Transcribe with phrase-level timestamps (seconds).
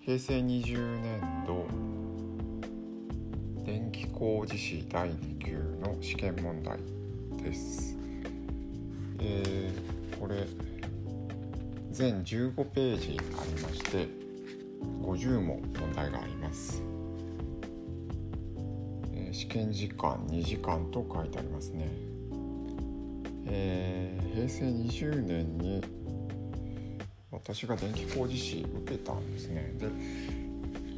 [0.00, 1.64] 平成20年度
[3.64, 6.78] 電気工事士第2級の試験問題
[7.40, 7.96] です。
[9.20, 10.44] えー、これ
[11.92, 14.08] 全15ページありまして
[15.02, 16.82] 50も問題があります。
[19.14, 21.86] えー、試験時間2時間と書いてありますね。
[23.46, 25.80] えー、平成20年に
[27.32, 29.72] 私が電気工事士受けたんですね。
[29.78, 29.86] で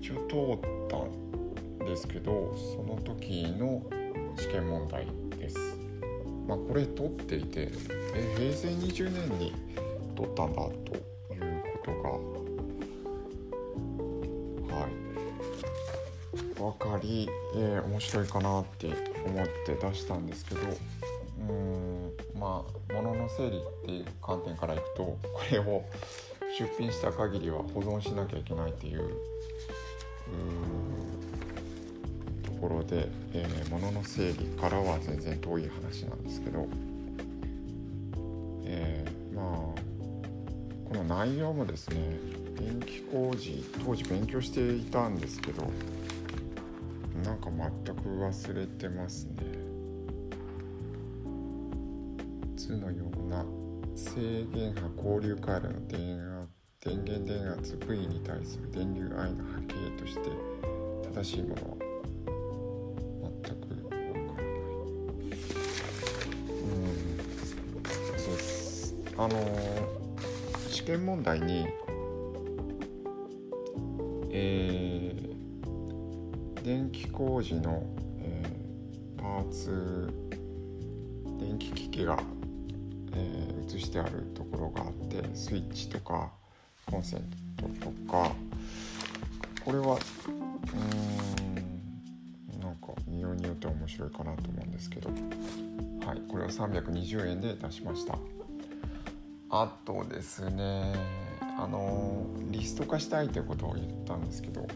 [0.00, 3.82] 一応通ったんですけどその時の
[4.36, 5.06] 試験問題
[5.38, 5.58] です。
[6.46, 7.70] まあこれ取っていて
[8.14, 9.54] え平成20年に
[10.16, 11.92] 取ったんだということ
[14.70, 14.90] がはい。
[16.54, 18.86] 分かり、えー、面白いかなって
[19.26, 20.60] 思って出したんですけど
[21.48, 21.93] うん。
[22.44, 25.18] まあ物の整理っていう観点からいくとこ
[25.50, 25.82] れを
[26.58, 29.16] 出品した限りは保存しなきゃいけないっていう
[32.44, 36.68] ところで、えー、物の整理からは全然遠い話なんですけど、
[38.66, 41.96] えー、まあこの内容もですね
[42.58, 45.62] 電気工事当時勉強していたんですけど
[47.24, 47.48] なんか
[47.86, 49.63] 全く忘れてますね。
[52.66, 53.44] 図のような
[53.94, 56.48] 制限波交流回路の電圧
[56.80, 60.30] 電源電圧 V に対する電流 I の波形として
[61.14, 61.60] 正しいものは
[63.44, 64.44] 全くわからない
[66.50, 67.82] うん
[68.18, 69.30] そうですあの
[70.70, 71.66] 試験問題に
[74.36, 77.84] えー、電気工事の、
[78.18, 80.12] えー、パーツ
[81.38, 82.18] 電気機器が
[83.14, 86.30] えー、映してあるところがあってスイッチとか
[86.86, 87.22] コンセン
[87.56, 88.32] トとか
[89.64, 89.98] これは
[90.74, 95.10] うんなんか見ようによって面白いかなと思うんですけど
[96.06, 98.18] はいこれを320円で出しました。
[99.56, 100.92] あとですね
[101.56, 104.66] あのリスト化したいということを言ったんですけど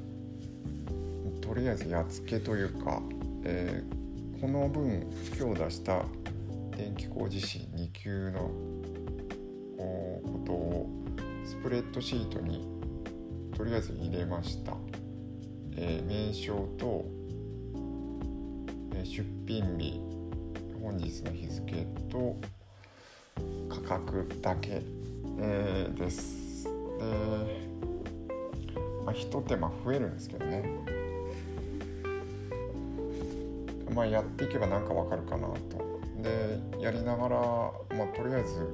[1.41, 3.03] とりあえずやっつけというか、
[3.43, 5.05] えー、この分
[5.37, 6.05] 今日出した
[6.78, 8.39] 電気工事士2級の
[9.78, 10.89] ことを
[11.44, 12.69] スプレッドシートに
[13.56, 14.77] とりあえず入れました、
[15.77, 17.05] えー、名称と、
[18.94, 20.00] えー、出品日
[20.81, 22.37] 本日の日付と
[23.69, 24.81] 価格だけ、
[25.41, 26.65] えー、です。
[26.65, 26.71] で、
[29.05, 30.71] まあ、ひと手間増えるんですけどね。
[33.93, 35.88] まあやっていけばなんかわかるかなと。
[36.19, 38.67] でやりながら、まあ、とりあえず、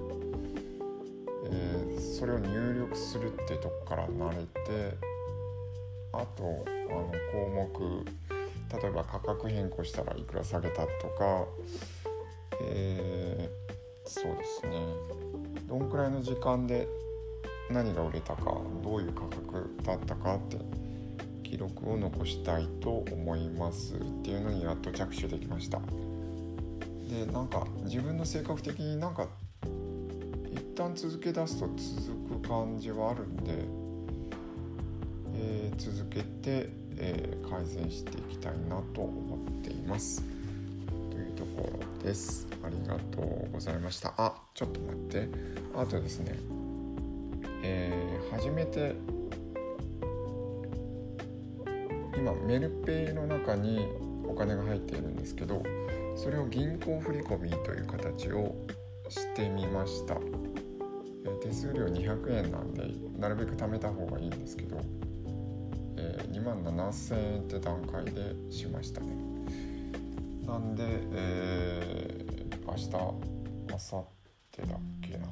[1.50, 4.96] えー、それを入力するっていうとこから慣れて
[6.12, 8.04] あとあの項目
[8.80, 10.86] 例えば価格変更したらいくら下げたと
[11.18, 11.44] か、
[12.62, 14.78] えー、そうですね
[15.68, 16.88] どんくらいの時間で
[17.70, 20.58] 何が売れたかどういう価格だったかって
[21.42, 25.80] 記録を残したいと思いますっていうのにやっと着手できました。
[27.08, 29.28] でなんか自分の性格的になんか
[30.50, 33.64] 一旦続け出すと続く感じはあるんで、
[35.34, 40.22] えー、続けて、えー、改善していきたいなと思っています。
[41.10, 42.48] というところです。
[42.64, 44.14] ありがとうございました。
[44.16, 45.28] あちょっと待って。
[45.76, 46.38] あとですね。
[47.62, 48.94] えー、初めて
[52.16, 53.86] 今メルペイの中に
[54.28, 55.62] お金が入っているんですけど
[56.16, 58.54] それを銀行振込という形を
[59.08, 60.16] してみました。
[61.42, 64.80] 手数料200円なんでなるべく貯めた方がいいんですけど、
[65.96, 69.08] え、2万7000円って段階でしましたね。
[70.46, 74.08] なんで、えー、明日明後
[74.52, 75.28] 日だっけな？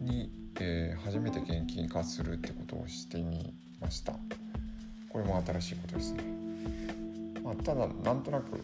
[0.00, 0.30] に、
[0.60, 4.12] えー、初めて現金化するってことをしてみました。
[5.10, 6.22] これも新しいことですね、
[7.46, 8.60] まあ、ただなんとなく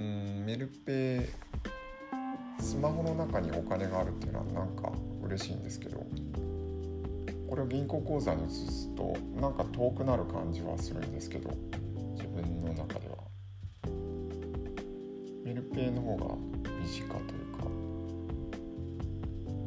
[0.00, 1.28] うんメルペ
[2.58, 4.90] イスマホの中にお金があるっていうのはなんか
[5.22, 6.04] 嬉しいんですけど
[7.48, 11.50] これを銀行口座に移すとなんか遠くなる感じはするんですけど
[12.14, 13.14] 自分の中では。
[15.44, 16.36] メルペイの方が
[16.80, 17.64] 身近というか、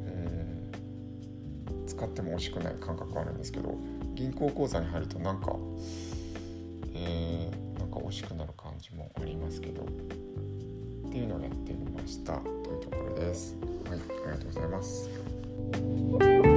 [0.05, 3.75] えー、使っても惜しくない感覚があるんですけど
[4.15, 5.57] 銀行口座に入るとなんか、
[6.95, 7.42] えー、
[8.13, 9.85] しくなる感じもありますけどっ
[11.11, 13.55] ていうのをやってみましたというところです。
[13.89, 16.52] はい、ありがとうございます。